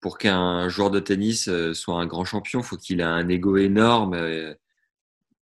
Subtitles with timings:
[0.00, 3.28] Pour qu'un joueur de tennis euh, soit un grand champion, il faut qu'il ait un
[3.28, 4.54] ego énorme euh,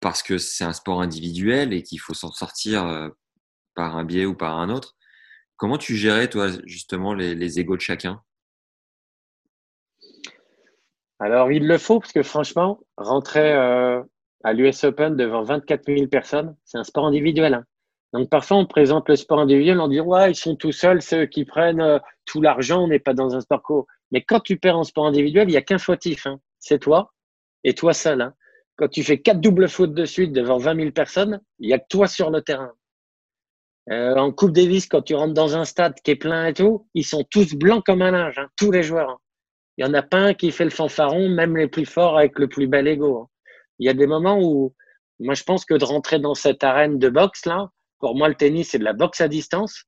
[0.00, 3.10] parce que c'est un sport individuel et qu'il faut s'en sortir euh,
[3.74, 4.96] par un biais ou par un autre.
[5.56, 8.22] Comment tu gérais, toi, justement, les, égos de chacun?
[11.18, 16.54] Alors, il le faut parce que franchement, rentrer à l'US Open devant 24 000 personnes,
[16.64, 17.54] c'est un sport individuel.
[17.54, 17.64] Hein.
[18.12, 21.24] Donc, parfois, on présente le sport individuel en disant, ouais, ils sont tout seuls, ceux
[21.24, 23.86] qui prennent tout l'argent, on n'est pas dans un sport co.
[24.10, 26.26] Mais quand tu perds en sport individuel, il n'y a qu'un fautif.
[26.26, 26.40] Hein.
[26.58, 27.12] C'est toi
[27.64, 28.20] et toi seul.
[28.20, 28.34] Hein.
[28.76, 31.78] Quand tu fais quatre doubles fautes de suite devant 20 000 personnes, il n'y a
[31.78, 32.72] que toi sur le terrain.
[33.90, 36.88] Euh, en Coupe Davis, quand tu rentres dans un stade qui est plein et tout,
[36.94, 39.10] ils sont tous blancs comme un linge, hein, tous les joueurs.
[39.10, 39.18] Hein.
[39.78, 42.38] Il n'y en a pas un qui fait le fanfaron, même les plus forts avec
[42.38, 43.20] le plus bel ego.
[43.20, 43.28] Hein.
[43.78, 44.74] Il y a des moments où,
[45.20, 48.34] moi, je pense que de rentrer dans cette arène de boxe là, pour moi, le
[48.34, 49.84] tennis c'est de la boxe à distance.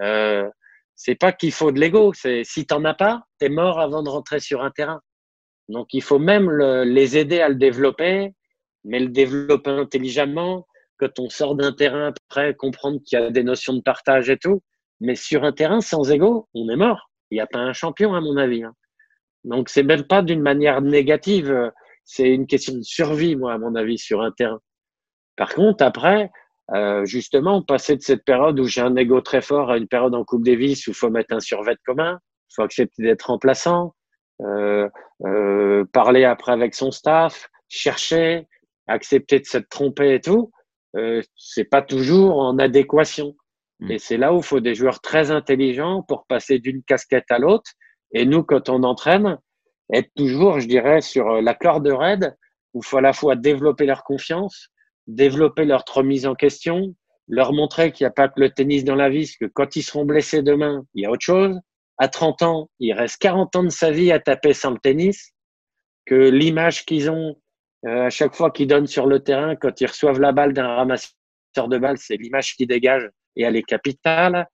[0.00, 0.48] Euh,
[0.94, 2.12] c'est pas qu'il faut de l'ego.
[2.14, 5.00] C'est si t'en as pas, t'es mort avant de rentrer sur un terrain.
[5.68, 8.34] Donc, il faut même les aider à le développer,
[8.84, 10.66] mais le développer intelligemment.
[10.98, 14.38] Quand on sort d'un terrain après, comprendre qu'il y a des notions de partage et
[14.38, 14.62] tout.
[15.00, 17.10] Mais sur un terrain sans ego, on est mort.
[17.30, 18.62] Il n'y a pas un champion, à mon avis.
[18.62, 18.74] Hein.
[19.44, 21.72] Donc c'est même pas d'une manière négative,
[22.04, 24.60] c'est une question de survie, moi, à mon avis, sur un terrain.
[25.36, 26.30] Par contre, après,
[26.74, 30.14] euh, justement, passer de cette période où j'ai un ego très fort à une période
[30.14, 32.18] en Coupe Davis où il faut mettre un survêt commun,
[32.50, 33.94] il faut accepter d'être remplaçant,
[34.40, 34.88] euh,
[35.24, 38.48] euh, parler après avec son staff, chercher,
[38.86, 40.50] accepter de se tromper et tout,
[40.96, 43.34] euh, c'est pas toujours en adéquation.
[43.80, 43.90] Mmh.
[43.90, 47.38] Et c'est là où il faut des joueurs très intelligents pour passer d'une casquette à
[47.38, 47.70] l'autre
[48.12, 49.38] et nous, quand on entraîne,
[49.92, 52.36] être toujours, je dirais, sur la corde raide,
[52.74, 54.68] où il faut à la fois développer leur confiance,
[55.06, 56.94] développer leur remise en question,
[57.28, 59.82] leur montrer qu'il n'y a pas que le tennis dans la vie, que quand ils
[59.82, 61.58] seront blessés demain, il y a autre chose.
[61.98, 65.32] À 30 ans, il reste 40 ans de sa vie à taper sans le tennis,
[66.06, 67.36] que l'image qu'ils ont
[67.86, 70.68] euh, à chaque fois qu'ils donnent sur le terrain, quand ils reçoivent la balle d'un
[70.68, 71.12] ramasseur
[71.68, 74.46] de balles, c'est l'image qui dégage et elle est capitale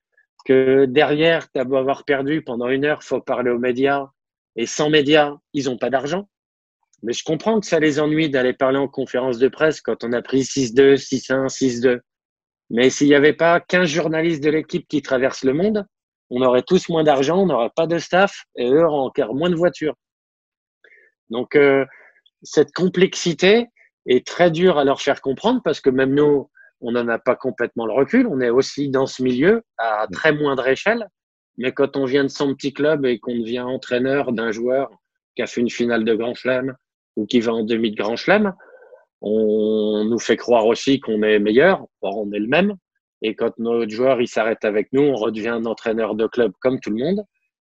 [0.44, 4.06] que derrière, tu beau avoir perdu pendant une heure, faut parler aux médias.
[4.56, 6.28] Et sans médias, ils n'ont pas d'argent.
[7.02, 10.12] Mais je comprends que ça les ennuie d'aller parler en conférence de presse quand on
[10.12, 12.00] a pris 6-2, 6-1, 6-2.
[12.70, 15.86] Mais s'il n'y avait pas 15 journalistes de l'équipe qui traversent le monde,
[16.30, 19.48] on aurait tous moins d'argent, on n'aurait pas de staff et eux auraient encore moins
[19.48, 19.94] de voitures.
[21.30, 21.84] Donc, euh,
[22.42, 23.68] cette complexité
[24.06, 27.36] est très dure à leur faire comprendre parce que même nous, on n'en a pas
[27.36, 28.26] complètement le recul.
[28.26, 31.08] On est aussi dans ce milieu à très moindre échelle.
[31.56, 34.90] Mais quand on vient de son petit club et qu'on devient entraîneur d'un joueur
[35.34, 36.76] qui a fait une finale de Grand Chelem
[37.18, 38.54] ou qui va en demi de Grand Chelem,
[39.20, 41.84] on nous fait croire aussi qu'on est meilleur.
[42.00, 42.74] Or, on est le même.
[43.22, 46.78] Et quand notre joueur il s'arrête avec nous, on redevient un entraîneur de club comme
[46.78, 47.24] tout le monde.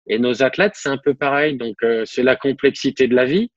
[0.06, 1.59] Et nos athlètes, c'est un peu pareil.
[1.59, 3.50] Donc, euh, c'est la complexité de la vie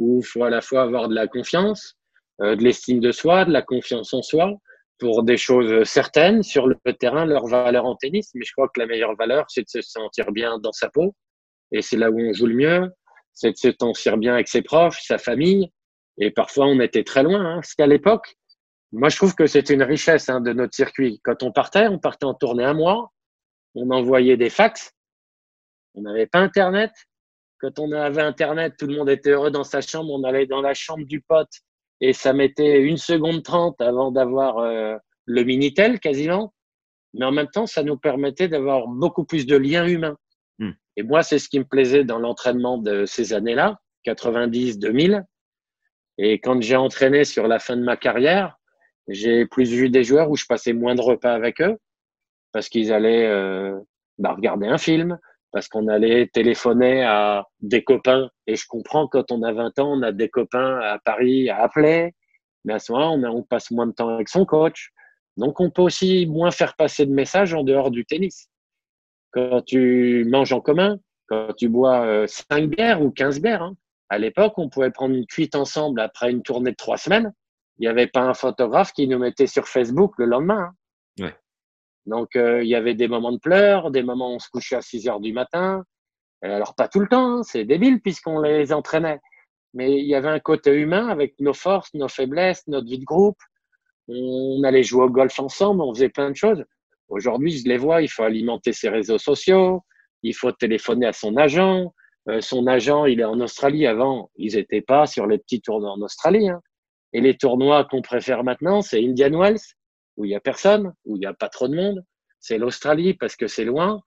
[0.00, 1.94] où il faut à la fois avoir de la confiance,
[2.40, 4.52] euh, de l'estime de soi, de la confiance en soi,
[4.98, 8.30] pour des choses certaines sur le terrain, leur valeur en tennis.
[8.34, 11.14] Mais je crois que la meilleure valeur, c'est de se sentir bien dans sa peau.
[11.70, 12.90] Et c'est là où on joue le mieux.
[13.38, 15.70] C'est de se sentir bien avec ses proches, sa famille.
[16.18, 17.40] Et parfois, on était très loin.
[17.40, 17.54] Hein.
[17.56, 18.34] Parce qu'à l'époque,
[18.90, 21.20] moi, je trouve que c'était une richesse hein, de notre circuit.
[21.22, 23.12] Quand on partait, on partait en tournée un mois.
[23.76, 24.92] On envoyait des fax.
[25.94, 26.90] On n'avait pas Internet.
[27.60, 30.12] Quand on avait Internet, tout le monde était heureux dans sa chambre.
[30.12, 31.52] On allait dans la chambre du pote
[32.00, 36.52] et ça mettait une seconde trente avant d'avoir euh, le Minitel quasiment.
[37.14, 40.16] Mais en même temps, ça nous permettait d'avoir beaucoup plus de liens humains.
[40.98, 45.24] Et moi, c'est ce qui me plaisait dans l'entraînement de ces années-là, 90, 2000.
[46.18, 48.58] Et quand j'ai entraîné sur la fin de ma carrière,
[49.06, 51.78] j'ai plus vu des joueurs où je passais moins de repas avec eux
[52.50, 53.78] parce qu'ils allaient euh,
[54.18, 55.20] bah, regarder un film,
[55.52, 58.28] parce qu'on allait téléphoner à des copains.
[58.48, 61.62] Et je comprends quand on a 20 ans, on a des copains à Paris à
[61.62, 62.12] appeler.
[62.64, 64.90] Mais à ce moment-là, on, passe moins de temps avec son coach.
[65.36, 68.48] Donc, on peut aussi moins faire passer de messages en dehors du tennis.
[69.32, 73.74] Quand tu manges en commun, quand tu bois 5 euh, bières ou 15 bières, hein.
[74.08, 77.32] à l'époque, on pouvait prendre une cuite ensemble après une tournée de trois semaines.
[77.78, 80.72] Il n'y avait pas un photographe qui nous mettait sur Facebook le lendemain.
[81.20, 81.30] Hein.
[82.06, 84.76] Donc, euh, il y avait des moments de pleurs, des moments où on se couchait
[84.76, 85.84] à 6 heures du matin.
[86.40, 89.20] Alors, pas tout le temps, hein, c'est débile puisqu'on les entraînait.
[89.74, 93.04] Mais il y avait un côté humain avec nos forces, nos faiblesses, notre vie de
[93.04, 93.38] groupe.
[94.08, 96.64] On allait jouer au golf ensemble, on faisait plein de choses.
[97.08, 99.82] Aujourd'hui, je les vois, il faut alimenter ses réseaux sociaux,
[100.22, 101.92] il faut téléphoner à son agent.
[102.28, 103.86] Euh, son agent, il est en Australie.
[103.86, 106.48] Avant, ils n'étaient pas sur les petits tournois en Australie.
[106.48, 106.60] Hein.
[107.12, 109.60] Et les tournois qu'on préfère maintenant, c'est Indian Wells,
[110.16, 112.04] où il y a personne, où il n'y a pas trop de monde.
[112.40, 114.02] C'est l'Australie parce que c'est loin.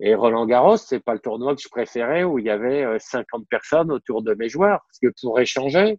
[0.00, 3.40] Et Roland Garros, c'est pas le tournoi que je préférais où il y avait 50
[3.40, 4.80] euh, personnes autour de mes joueurs.
[4.88, 5.98] Parce que pour échanger,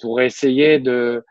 [0.00, 1.24] pour essayer de,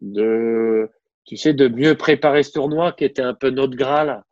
[0.00, 0.88] de,
[1.28, 4.22] tu sais, de mieux préparer ce tournoi qui était un peu notre Graal.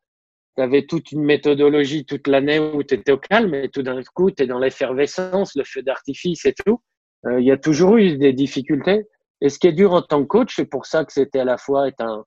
[0.56, 4.02] Tu avais toute une méthodologie toute l'année où tu étais au calme et tout d'un
[4.14, 6.80] coup, tu es dans l'effervescence, le feu d'artifice et tout.
[7.26, 9.04] Euh, il y a toujours eu des difficultés.
[9.42, 11.44] Et ce qui est dur en tant que coach, c'est pour ça que c'était à
[11.44, 12.24] la fois être un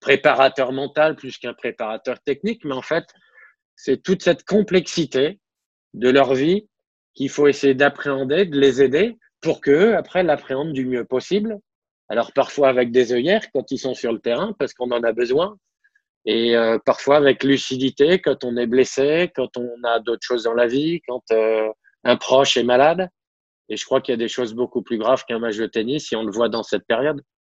[0.00, 3.06] préparateur mental plus qu'un préparateur technique, mais en fait,
[3.74, 5.40] c'est toute cette complexité
[5.94, 6.68] de leur vie
[7.14, 11.58] qu'il faut essayer d'appréhender, de les aider pour qu'eux, après, l'appréhendent du mieux possible.
[12.12, 15.12] Alors parfois avec des œillères quand ils sont sur le terrain, parce qu'on en a
[15.12, 15.56] besoin.
[16.26, 20.52] Et euh, parfois avec lucidité quand on est blessé, quand on a d'autres choses dans
[20.52, 21.70] la vie, quand euh,
[22.04, 23.08] un proche est malade.
[23.70, 26.08] Et je crois qu'il y a des choses beaucoup plus graves qu'un match de tennis
[26.08, 27.22] si on le voit dans cette période.